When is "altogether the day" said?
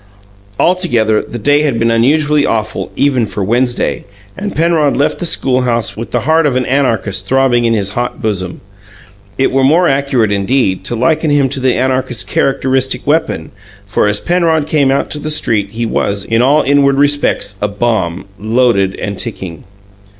0.59-1.61